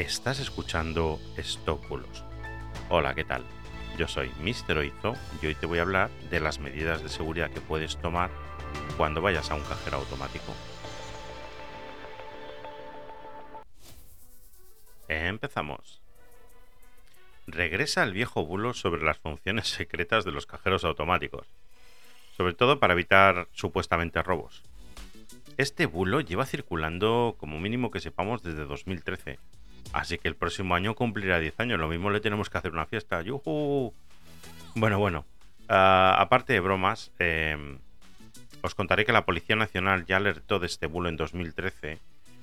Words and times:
Estás 0.00 0.40
escuchando 0.40 1.20
Estópulos. 1.36 2.24
Hola, 2.88 3.14
¿qué 3.14 3.22
tal? 3.22 3.44
Yo 3.98 4.08
soy 4.08 4.30
Mr. 4.40 4.78
Oizo 4.78 5.14
y 5.42 5.46
hoy 5.46 5.54
te 5.54 5.66
voy 5.66 5.78
a 5.78 5.82
hablar 5.82 6.08
de 6.30 6.40
las 6.40 6.58
medidas 6.58 7.02
de 7.02 7.10
seguridad 7.10 7.50
que 7.50 7.60
puedes 7.60 7.98
tomar 7.98 8.30
cuando 8.96 9.20
vayas 9.20 9.50
a 9.50 9.56
un 9.56 9.62
cajero 9.62 9.98
automático. 9.98 10.54
Empezamos. 15.06 16.00
Regresa 17.46 18.02
el 18.02 18.14
viejo 18.14 18.46
bulo 18.46 18.72
sobre 18.72 19.02
las 19.02 19.18
funciones 19.18 19.68
secretas 19.68 20.24
de 20.24 20.32
los 20.32 20.46
cajeros 20.46 20.82
automáticos, 20.84 21.46
sobre 22.38 22.54
todo 22.54 22.80
para 22.80 22.94
evitar 22.94 23.48
supuestamente 23.52 24.22
robos. 24.22 24.62
Este 25.58 25.84
bulo 25.84 26.22
lleva 26.22 26.46
circulando 26.46 27.36
como 27.36 27.60
mínimo 27.60 27.90
que 27.90 28.00
sepamos 28.00 28.42
desde 28.42 28.64
2013 28.64 29.38
Así 29.92 30.18
que 30.18 30.28
el 30.28 30.36
próximo 30.36 30.74
año 30.74 30.94
cumplirá 30.94 31.38
10 31.40 31.58
años. 31.60 31.80
Lo 31.80 31.88
mismo 31.88 32.10
le 32.10 32.20
tenemos 32.20 32.48
que 32.48 32.58
hacer 32.58 32.72
una 32.72 32.86
fiesta. 32.86 33.22
¡Yuhu! 33.22 33.92
Bueno, 34.74 34.98
bueno. 34.98 35.24
Ah, 35.68 36.16
aparte 36.18 36.52
de 36.52 36.60
bromas, 36.60 37.10
em, 37.18 37.78
os 38.62 38.74
contaré 38.74 39.04
que 39.04 39.12
la 39.12 39.24
Policía 39.24 39.56
Nacional 39.56 40.06
ya 40.06 40.16
alertó 40.16 40.58
de 40.58 40.66
este 40.66 40.86
bulo 40.86 41.08
en 41.08 41.16
2013 41.16 41.98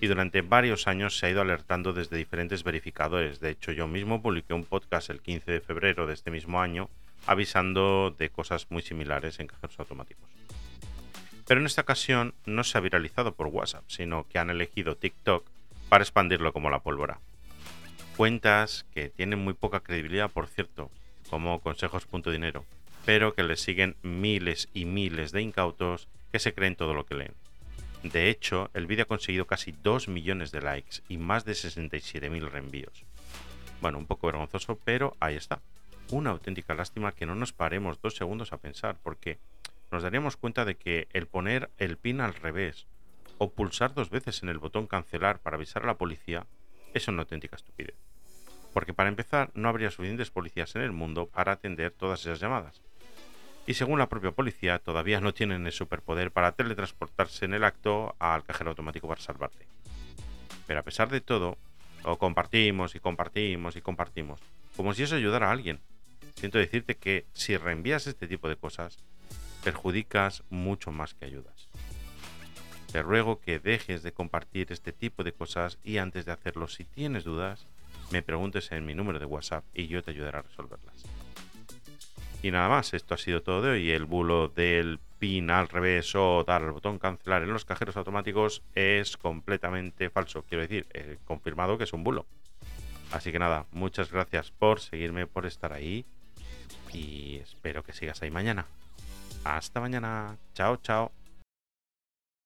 y 0.00 0.06
durante 0.06 0.42
varios 0.42 0.86
años 0.86 1.18
se 1.18 1.26
ha 1.26 1.30
ido 1.30 1.40
alertando 1.40 1.92
desde 1.92 2.16
diferentes 2.16 2.62
verificadores. 2.62 3.40
De 3.40 3.50
hecho, 3.50 3.72
yo 3.72 3.88
mismo 3.88 4.22
publiqué 4.22 4.54
un 4.54 4.64
podcast 4.64 5.10
el 5.10 5.20
15 5.20 5.50
de 5.50 5.60
febrero 5.60 6.06
de 6.06 6.14
este 6.14 6.30
mismo 6.30 6.60
año 6.60 6.88
avisando 7.26 8.14
de 8.16 8.30
cosas 8.30 8.66
muy 8.70 8.82
similares 8.82 9.40
en 9.40 9.48
cajeros 9.48 9.78
automáticos. 9.80 10.28
Pero 11.46 11.60
en 11.60 11.66
esta 11.66 11.82
ocasión 11.82 12.34
no 12.46 12.62
se 12.62 12.78
ha 12.78 12.80
viralizado 12.80 13.34
por 13.34 13.48
WhatsApp, 13.48 13.84
sino 13.88 14.28
que 14.28 14.38
han 14.38 14.50
elegido 14.50 14.96
TikTok 14.96 15.44
para 15.88 16.04
expandirlo 16.04 16.52
como 16.52 16.70
la 16.70 16.80
pólvora. 16.80 17.20
Cuentas 18.18 18.84
que 18.92 19.10
tienen 19.10 19.38
muy 19.38 19.54
poca 19.54 19.78
credibilidad, 19.78 20.28
por 20.28 20.48
cierto, 20.48 20.90
como 21.30 21.60
consejos.dinero, 21.60 22.64
pero 23.06 23.32
que 23.32 23.44
le 23.44 23.56
siguen 23.56 23.94
miles 24.02 24.68
y 24.74 24.86
miles 24.86 25.30
de 25.30 25.40
incautos 25.40 26.08
que 26.32 26.40
se 26.40 26.52
creen 26.52 26.74
todo 26.74 26.94
lo 26.94 27.06
que 27.06 27.14
leen. 27.14 27.34
De 28.02 28.28
hecho, 28.28 28.70
el 28.74 28.88
vídeo 28.88 29.04
ha 29.04 29.06
conseguido 29.06 29.46
casi 29.46 29.70
2 29.70 30.08
millones 30.08 30.50
de 30.50 30.60
likes 30.60 31.02
y 31.08 31.16
más 31.16 31.44
de 31.44 31.52
67.000 31.52 32.50
reenvíos. 32.50 33.04
Bueno, 33.80 33.98
un 33.98 34.06
poco 34.06 34.26
vergonzoso, 34.26 34.80
pero 34.84 35.16
ahí 35.20 35.36
está. 35.36 35.60
Una 36.10 36.30
auténtica 36.30 36.74
lástima 36.74 37.12
que 37.12 37.24
no 37.24 37.36
nos 37.36 37.52
paremos 37.52 38.02
dos 38.02 38.16
segundos 38.16 38.52
a 38.52 38.56
pensar, 38.58 38.96
porque 39.00 39.38
nos 39.92 40.02
daríamos 40.02 40.36
cuenta 40.36 40.64
de 40.64 40.74
que 40.74 41.06
el 41.12 41.28
poner 41.28 41.70
el 41.78 41.98
pin 41.98 42.20
al 42.20 42.34
revés 42.34 42.88
o 43.38 43.52
pulsar 43.52 43.94
dos 43.94 44.10
veces 44.10 44.42
en 44.42 44.48
el 44.48 44.58
botón 44.58 44.88
cancelar 44.88 45.38
para 45.38 45.54
avisar 45.54 45.84
a 45.84 45.86
la 45.86 45.98
policía 45.98 46.48
es 46.94 47.08
una 47.08 47.22
auténtica 47.22 47.56
estupidez. 47.56 47.96
Porque 48.72 48.94
para 48.94 49.08
empezar 49.08 49.50
no 49.54 49.68
habría 49.68 49.90
suficientes 49.90 50.30
policías 50.30 50.74
en 50.76 50.82
el 50.82 50.92
mundo 50.92 51.26
para 51.26 51.52
atender 51.52 51.92
todas 51.92 52.20
esas 52.20 52.40
llamadas. 52.40 52.82
Y 53.66 53.74
según 53.74 53.98
la 53.98 54.08
propia 54.08 54.32
policía 54.32 54.78
todavía 54.78 55.20
no 55.20 55.34
tienen 55.34 55.66
el 55.66 55.72
superpoder 55.72 56.30
para 56.30 56.52
teletransportarse 56.52 57.44
en 57.44 57.54
el 57.54 57.64
acto 57.64 58.16
al 58.18 58.44
cajero 58.44 58.70
automático 58.70 59.08
para 59.08 59.20
salvarte. 59.20 59.66
Pero 60.66 60.80
a 60.80 60.82
pesar 60.82 61.10
de 61.10 61.20
todo, 61.20 61.58
lo 62.04 62.18
compartimos 62.18 62.94
y 62.94 63.00
compartimos 63.00 63.76
y 63.76 63.80
compartimos, 63.80 64.40
como 64.76 64.94
si 64.94 65.02
eso 65.02 65.16
ayudara 65.16 65.48
a 65.48 65.52
alguien. 65.52 65.80
Siento 66.36 66.58
decirte 66.58 66.96
que 66.96 67.26
si 67.32 67.56
reenvías 67.56 68.06
este 68.06 68.28
tipo 68.28 68.48
de 68.48 68.56
cosas, 68.56 68.96
perjudicas 69.64 70.44
mucho 70.50 70.92
más 70.92 71.14
que 71.14 71.26
ayudas. 71.26 71.68
Te 72.92 73.02
ruego 73.02 73.40
que 73.40 73.58
dejes 73.58 74.02
de 74.02 74.12
compartir 74.12 74.72
este 74.72 74.92
tipo 74.92 75.24
de 75.24 75.32
cosas 75.32 75.78
y 75.84 75.98
antes 75.98 76.24
de 76.24 76.32
hacerlo, 76.32 76.68
si 76.68 76.84
tienes 76.84 77.24
dudas, 77.24 77.66
me 78.10 78.22
preguntes 78.22 78.72
en 78.72 78.86
mi 78.86 78.94
número 78.94 79.18
de 79.18 79.26
WhatsApp 79.26 79.64
y 79.74 79.86
yo 79.88 80.02
te 80.02 80.12
ayudaré 80.12 80.38
a 80.38 80.42
resolverlas. 80.42 81.04
Y 82.42 82.50
nada 82.50 82.68
más, 82.68 82.94
esto 82.94 83.14
ha 83.14 83.18
sido 83.18 83.42
todo 83.42 83.62
de 83.62 83.70
hoy. 83.70 83.90
El 83.90 84.04
bulo 84.04 84.48
del 84.48 85.00
pin 85.18 85.50
al 85.50 85.68
revés 85.68 86.14
o 86.14 86.44
dar 86.44 86.62
al 86.62 86.70
botón 86.70 86.98
cancelar 86.98 87.42
en 87.42 87.52
los 87.52 87.64
cajeros 87.64 87.96
automáticos 87.96 88.62
es 88.74 89.16
completamente 89.16 90.08
falso. 90.08 90.44
Quiero 90.48 90.62
decir, 90.62 90.86
he 90.94 91.18
confirmado 91.24 91.76
que 91.76 91.84
es 91.84 91.92
un 91.92 92.04
bulo. 92.04 92.26
Así 93.10 93.32
que 93.32 93.38
nada, 93.38 93.66
muchas 93.72 94.12
gracias 94.12 94.50
por 94.50 94.80
seguirme, 94.80 95.26
por 95.26 95.46
estar 95.46 95.72
ahí 95.72 96.04
y 96.92 97.36
espero 97.36 97.82
que 97.82 97.92
sigas 97.92 98.22
ahí 98.22 98.30
mañana. 98.30 98.66
Hasta 99.44 99.80
mañana. 99.80 100.36
Chao, 100.54 100.76
chao. 100.76 101.17